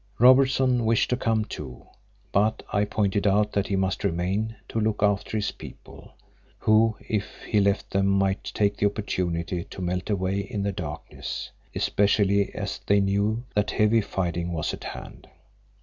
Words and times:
Robertson 0.17 0.83
wished 0.85 1.11
to 1.11 1.15
come 1.15 1.45
too, 1.45 1.85
but 2.31 2.63
I 2.73 2.85
pointed 2.85 3.27
out 3.27 3.51
that 3.51 3.67
he 3.67 3.75
must 3.75 4.03
remain 4.03 4.55
to 4.69 4.79
look 4.79 5.03
after 5.03 5.37
his 5.37 5.51
people, 5.51 6.15
who, 6.57 6.95
if 7.07 7.43
he 7.43 7.59
left 7.59 7.91
them, 7.91 8.07
might 8.07 8.45
take 8.45 8.77
the 8.77 8.87
opportunity 8.87 9.63
to 9.65 9.79
melt 9.79 10.09
away 10.09 10.39
in 10.39 10.63
the 10.63 10.71
darkness, 10.71 11.51
especially 11.75 12.51
as 12.55 12.79
they 12.87 12.99
knew 12.99 13.43
that 13.53 13.69
heavy 13.69 14.01
fighting 14.01 14.51
was 14.53 14.73
at 14.73 14.85
hand. 14.85 15.27